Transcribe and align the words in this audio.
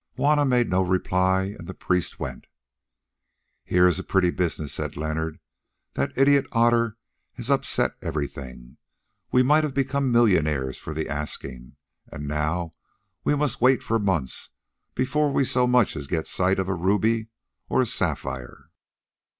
Juanna 0.15 0.45
made 0.45 0.67
no 0.67 0.81
reply, 0.81 1.55
and 1.59 1.67
the 1.67 1.75
priest 1.75 2.19
went. 2.19 2.47
"Here 3.63 3.85
is 3.87 3.99
a 3.99 4.03
pretty 4.03 4.31
business," 4.31 4.73
said 4.73 4.97
Leonard. 4.97 5.37
"That 5.93 6.11
idiot 6.17 6.47
Otter 6.51 6.97
has 7.33 7.51
upset 7.51 7.97
everything. 8.01 8.77
We 9.31 9.43
might 9.43 9.63
have 9.63 9.75
become 9.75 10.11
millionaires 10.11 10.79
for 10.79 10.95
the 10.95 11.07
asking, 11.07 11.75
and 12.11 12.27
now 12.27 12.71
we 13.23 13.35
must 13.35 13.61
wait 13.61 13.83
for 13.83 13.99
months 13.99 14.49
before 14.95 15.31
we 15.31 15.45
so 15.45 15.67
much 15.67 15.95
as 15.95 16.07
get 16.07 16.25
sight 16.25 16.57
of 16.57 16.67
a 16.67 16.73
ruby 16.73 17.27
or 17.69 17.79
a 17.79 17.85
sapphire." 17.85 18.71